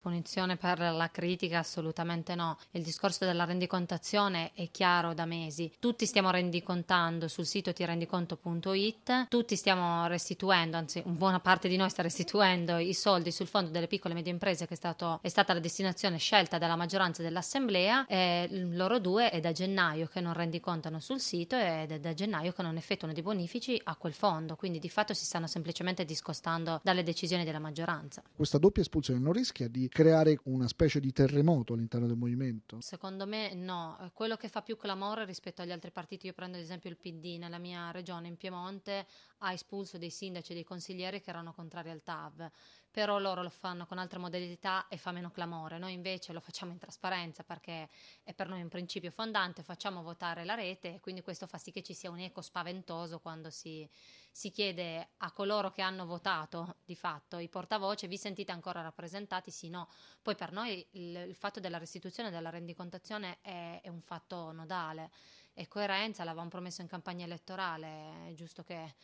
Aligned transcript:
Punizione 0.00 0.56
per 0.56 0.78
la 0.78 1.10
critica 1.10 1.58
assolutamente 1.58 2.34
no. 2.34 2.56
Il 2.70 2.82
discorso 2.82 3.26
della 3.26 3.44
rendicontazione 3.44 4.52
è 4.54 4.70
chiaro 4.70 5.12
da 5.12 5.26
mesi. 5.26 5.70
Tutti 5.78 6.06
stiamo 6.06 6.30
rendicontando 6.30 7.28
sul 7.28 7.44
sito 7.44 7.74
tirendiconto.it, 7.74 9.28
tutti 9.28 9.56
stiamo 9.56 10.06
restituendo, 10.06 10.78
anzi 10.78 11.02
buona 11.04 11.38
parte 11.38 11.68
di 11.68 11.76
noi 11.76 11.90
sta 11.90 12.00
restituendo 12.00 12.78
i 12.78 12.94
soldi 12.94 13.30
sul 13.30 13.46
fondo 13.46 13.68
delle 13.68 13.88
piccole 13.88 14.14
e 14.14 14.16
medie 14.16 14.32
imprese 14.32 14.66
che 14.66 14.72
è, 14.72 14.76
stato, 14.76 15.18
è 15.20 15.28
stata 15.28 15.52
la 15.52 15.60
destinazione 15.60 16.16
scelta 16.16 16.56
dalla 16.56 16.76
maggioranza 16.76 17.20
dell'assemblea 17.20 18.06
e 18.06 18.48
loro 18.50 19.00
due 19.00 19.28
è 19.28 19.38
da 19.38 19.52
gennaio 19.52 20.06
che 20.06 20.22
non 20.22 20.32
rendicontano 20.32 20.98
sul 20.98 21.20
sito 21.20 21.56
ed 21.56 21.92
è 21.92 22.00
da 22.00 22.14
gennaio 22.14 22.52
che 22.52 22.62
non 22.62 22.78
effettuano 22.78 23.12
dei 23.12 23.22
bonifici 23.22 23.78
a 23.84 23.94
quel 23.96 24.14
fondo, 24.14 24.56
quindi 24.56 24.78
di 24.78 24.88
fatto 24.88 25.12
si 25.12 25.26
stanno 25.26 25.46
semplicemente 25.46 26.06
discostando 26.06 26.80
dalle 26.82 27.02
decisioni 27.02 27.44
della 27.44 27.58
maggioranza. 27.58 28.22
Questa 28.34 28.56
doppia 28.56 28.80
espulsione 28.80 29.20
non 29.20 29.34
rischia 29.34 29.68
di 29.68 29.88
creare 29.90 30.38
una 30.44 30.66
specie 30.68 31.00
di 31.00 31.12
terremoto 31.12 31.74
all'interno 31.74 32.06
del 32.06 32.16
movimento? 32.16 32.80
Secondo 32.80 33.26
me 33.26 33.52
no, 33.52 34.10
quello 34.14 34.36
che 34.36 34.48
fa 34.48 34.62
più 34.62 34.76
clamore 34.76 35.26
rispetto 35.26 35.60
agli 35.60 35.72
altri 35.72 35.90
partiti, 35.90 36.26
io 36.26 36.32
prendo 36.32 36.56
ad 36.56 36.62
esempio 36.62 36.88
il 36.88 36.96
PD 36.96 37.36
nella 37.38 37.58
mia 37.58 37.90
regione 37.90 38.28
in 38.28 38.36
Piemonte, 38.36 39.06
ha 39.38 39.52
espulso 39.52 39.98
dei 39.98 40.10
sindaci 40.10 40.52
e 40.52 40.54
dei 40.54 40.64
consiglieri 40.64 41.20
che 41.20 41.30
erano 41.30 41.52
contrari 41.52 41.90
al 41.90 42.02
TAV, 42.02 42.50
però 42.90 43.18
loro 43.18 43.42
lo 43.42 43.50
fanno 43.50 43.86
con 43.86 43.98
altre 43.98 44.18
modalità 44.18 44.88
e 44.88 44.96
fa 44.96 45.12
meno 45.12 45.30
clamore, 45.30 45.78
noi 45.78 45.92
invece 45.92 46.32
lo 46.32 46.40
facciamo 46.40 46.72
in 46.72 46.78
trasparenza 46.78 47.44
perché 47.44 47.88
è 48.24 48.34
per 48.34 48.48
noi 48.48 48.62
un 48.62 48.68
principio 48.68 49.10
fondante, 49.10 49.62
facciamo 49.62 50.02
votare 50.02 50.44
la 50.44 50.54
rete 50.54 50.94
e 50.94 51.00
quindi 51.00 51.22
questo 51.22 51.46
fa 51.46 51.56
sì 51.56 51.70
che 51.70 51.82
ci 51.82 51.94
sia 51.94 52.10
un 52.10 52.18
eco 52.18 52.40
spaventoso 52.42 53.20
quando 53.20 53.50
si, 53.50 53.88
si 54.30 54.50
chiede 54.50 55.10
a 55.18 55.30
coloro 55.30 55.70
che 55.70 55.82
hanno 55.82 56.04
votato 56.04 56.76
di 56.84 56.96
fatto 56.96 57.38
i 57.38 57.48
portavoce, 57.48 58.08
vi 58.08 58.16
sentite 58.18 58.50
ancora 58.50 58.82
rappresentati? 58.82 59.50
Sì, 59.50 59.68
no. 59.68 59.88
Poi 60.20 60.34
per 60.34 60.50
noi 60.50 60.84
il, 60.92 61.14
il 61.28 61.34
fatto 61.36 61.60
della 61.60 61.78
restituzione 61.78 62.28
e 62.28 62.32
della 62.32 62.50
rendicontazione 62.50 63.38
è, 63.40 63.80
è 63.82 63.88
un 63.88 64.00
fatto 64.00 64.50
nodale 64.50 65.10
e 65.54 65.68
coerenza, 65.68 66.24
l'avevamo 66.24 66.48
promesso 66.48 66.80
in 66.80 66.88
campagna 66.88 67.24
elettorale, 67.24 68.28
è 68.28 68.32
giusto 68.34 68.62
che 68.62 68.94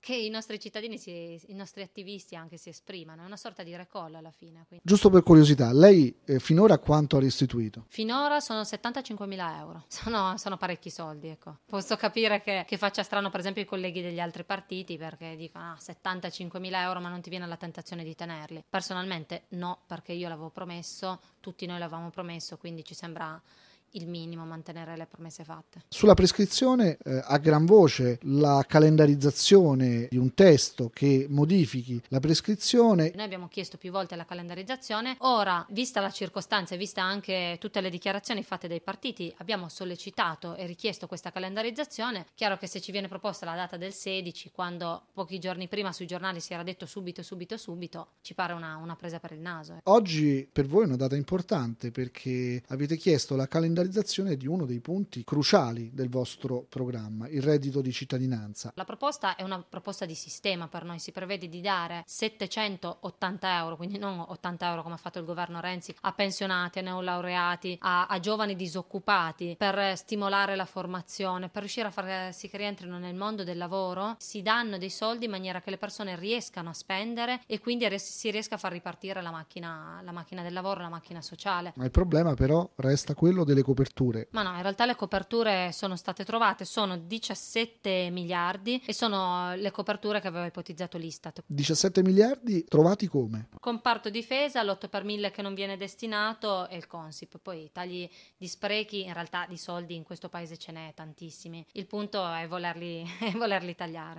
che 0.00 0.14
i 0.14 0.28
nostri 0.28 0.58
cittadini, 0.58 0.98
si, 0.98 1.40
i 1.46 1.54
nostri 1.54 1.82
attivisti 1.82 2.36
anche 2.36 2.56
si 2.56 2.68
esprimano, 2.68 3.22
è 3.22 3.26
una 3.26 3.36
sorta 3.36 3.62
di 3.62 3.74
recall 3.74 4.14
alla 4.14 4.30
fine. 4.30 4.64
Quindi. 4.66 4.84
Giusto 4.86 5.10
per 5.10 5.22
curiosità, 5.22 5.72
lei 5.72 6.14
eh, 6.24 6.38
finora 6.38 6.78
quanto 6.78 7.16
ha 7.16 7.20
restituito? 7.20 7.84
Finora 7.88 8.40
sono 8.40 8.64
75 8.64 9.26
mila 9.26 9.58
euro, 9.58 9.84
sono, 9.88 10.36
sono, 10.36 10.56
parecchi 10.56 10.90
soldi. 10.90 11.28
Ecco. 11.28 11.58
Posso 11.66 11.96
capire 11.96 12.40
che, 12.40 12.64
che, 12.66 12.78
faccia 12.78 13.02
strano 13.02 13.30
per 13.30 13.40
esempio 13.40 13.62
i 13.62 13.66
colleghi 13.66 14.00
degli 14.00 14.20
altri 14.20 14.44
partiti 14.44 14.96
perché 14.96 15.36
dicono 15.36 15.72
ah, 15.72 15.76
75 15.78 16.60
mila 16.60 16.82
euro 16.82 17.00
ma 17.00 17.08
non 17.08 17.20
ti 17.20 17.30
viene 17.30 17.46
la 17.46 17.56
tentazione 17.56 18.04
di 18.04 18.14
tenerli. 18.14 18.64
Personalmente 18.68 19.44
no, 19.50 19.80
perché 19.86 20.12
io 20.12 20.28
l'avevo 20.28 20.50
promesso, 20.50 21.20
tutti 21.40 21.66
noi 21.66 21.78
l'avevamo 21.78 22.10
promesso, 22.10 22.56
quindi 22.56 22.84
ci 22.84 22.94
sembra 22.94 23.40
il 23.92 24.06
minimo, 24.06 24.44
mantenere 24.44 24.96
le 24.96 25.06
promesse 25.06 25.44
fatte. 25.44 25.82
Sulla 25.88 26.14
prescrizione, 26.14 26.98
eh, 27.04 27.22
a 27.24 27.38
gran 27.38 27.64
voce, 27.64 28.18
la 28.22 28.64
calendarizzazione 28.66 30.08
di 30.10 30.16
un 30.16 30.34
testo 30.34 30.90
che 30.92 31.26
modifichi 31.28 32.00
la 32.08 32.20
prescrizione. 32.20 33.12
Noi 33.14 33.24
abbiamo 33.24 33.48
chiesto 33.48 33.78
più 33.78 33.90
volte 33.90 34.16
la 34.16 34.24
calendarizzazione, 34.24 35.16
ora, 35.20 35.64
vista 35.70 36.00
la 36.00 36.10
circostanza 36.10 36.74
e 36.74 36.78
vista 36.78 37.02
anche 37.02 37.56
tutte 37.60 37.80
le 37.80 37.90
dichiarazioni 37.90 38.42
fatte 38.42 38.68
dai 38.68 38.80
partiti, 38.80 39.32
abbiamo 39.38 39.68
sollecitato 39.68 40.54
e 40.56 40.66
richiesto 40.66 41.06
questa 41.06 41.30
calendarizzazione. 41.30 42.26
Chiaro 42.34 42.58
che 42.58 42.66
se 42.66 42.80
ci 42.80 42.92
viene 42.92 43.08
proposta 43.08 43.46
la 43.46 43.54
data 43.54 43.76
del 43.76 43.92
16, 43.92 44.50
quando 44.50 45.06
pochi 45.12 45.38
giorni 45.38 45.68
prima 45.68 45.92
sui 45.92 46.06
giornali 46.06 46.40
si 46.40 46.52
era 46.52 46.62
detto 46.62 46.86
subito, 46.86 47.22
subito, 47.22 47.56
subito, 47.56 48.08
ci 48.20 48.34
pare 48.34 48.52
una, 48.52 48.76
una 48.76 48.96
presa 48.96 49.18
per 49.18 49.32
il 49.32 49.40
naso. 49.40 49.74
Eh. 49.74 49.80
Oggi 49.84 50.48
per 50.50 50.66
voi 50.66 50.82
è 50.82 50.86
una 50.86 50.96
data 50.96 51.16
importante 51.16 51.90
perché 51.90 52.62
avete 52.68 52.96
chiesto 52.96 53.36
la 53.36 53.46
calendarizzazione 53.46 53.77
calendarizzazione 53.78 54.36
di 54.36 54.46
uno 54.46 54.66
dei 54.66 54.80
punti 54.80 55.22
cruciali 55.22 55.90
del 55.92 56.08
vostro 56.08 56.66
programma, 56.68 57.28
il 57.28 57.42
reddito 57.42 57.80
di 57.80 57.92
cittadinanza. 57.92 58.72
La 58.74 58.84
proposta 58.84 59.36
è 59.36 59.44
una 59.44 59.62
proposta 59.62 60.04
di 60.04 60.14
sistema 60.14 60.66
per 60.66 60.84
noi, 60.84 60.98
si 60.98 61.12
prevede 61.12 61.48
di 61.48 61.60
dare 61.60 62.02
780 62.04 63.56
euro, 63.58 63.76
quindi 63.76 63.98
non 63.98 64.18
80 64.18 64.68
euro 64.68 64.82
come 64.82 64.94
ha 64.94 64.98
fatto 64.98 65.20
il 65.20 65.24
governo 65.24 65.60
Renzi, 65.60 65.94
a 66.00 66.12
pensionati, 66.12 66.80
a 66.80 66.82
neolaureati, 66.82 67.78
a, 67.80 68.06
a 68.06 68.18
giovani 68.18 68.56
disoccupati, 68.56 69.54
per 69.56 69.96
stimolare 69.96 70.56
la 70.56 70.64
formazione, 70.64 71.48
per 71.48 71.62
riuscire 71.62 71.86
a 71.86 71.90
far 71.92 72.34
sì 72.34 72.48
che 72.48 72.56
rientrino 72.56 72.98
nel 72.98 73.14
mondo 73.14 73.44
del 73.44 73.58
lavoro, 73.58 74.16
si 74.18 74.42
danno 74.42 74.78
dei 74.78 74.90
soldi 74.90 75.26
in 75.26 75.30
maniera 75.30 75.60
che 75.60 75.70
le 75.70 75.78
persone 75.78 76.16
riescano 76.16 76.70
a 76.70 76.74
spendere 76.74 77.42
e 77.46 77.60
quindi 77.60 77.86
si 77.98 78.30
riesca 78.30 78.56
a 78.56 78.58
far 78.58 78.72
ripartire 78.72 79.22
la 79.22 79.30
macchina, 79.30 80.00
la 80.02 80.12
macchina 80.12 80.42
del 80.42 80.52
lavoro, 80.52 80.80
la 80.80 80.88
macchina 80.88 81.22
sociale. 81.22 81.72
Ma 81.76 81.84
il 81.84 81.90
problema 81.90 82.34
però 82.34 82.68
resta 82.76 83.14
quello 83.14 83.44
delle 83.44 83.62
coperture? 83.68 84.28
Ma 84.30 84.42
no, 84.42 84.54
in 84.54 84.62
realtà 84.62 84.86
le 84.86 84.94
coperture 84.94 85.70
sono 85.72 85.96
state 85.96 86.24
trovate, 86.24 86.64
sono 86.64 86.96
17 86.96 88.08
miliardi 88.10 88.82
e 88.84 88.92
sono 88.92 89.54
le 89.54 89.70
coperture 89.70 90.20
che 90.20 90.28
aveva 90.28 90.46
ipotizzato 90.46 90.96
l'Istat. 90.96 91.42
17 91.46 92.02
miliardi 92.02 92.64
trovati 92.64 93.06
come? 93.06 93.48
Comparto 93.60 94.08
difesa, 94.08 94.62
l'8 94.62 94.88
per 94.88 95.04
1000 95.04 95.30
che 95.30 95.42
non 95.42 95.54
viene 95.54 95.76
destinato 95.76 96.68
e 96.68 96.76
il 96.76 96.86
Consip. 96.86 97.38
Poi 97.38 97.70
tagli 97.72 98.08
di 98.36 98.48
sprechi, 98.48 99.04
in 99.04 99.12
realtà 99.12 99.44
di 99.46 99.56
soldi 99.58 99.94
in 99.94 100.02
questo 100.02 100.28
paese 100.28 100.56
ce 100.56 100.72
n'è 100.72 100.92
tantissimi. 100.94 101.64
Il 101.72 101.86
punto 101.86 102.26
è 102.32 102.46
volerli, 102.48 103.04
è 103.20 103.32
volerli 103.32 103.74
tagliare. 103.74 104.16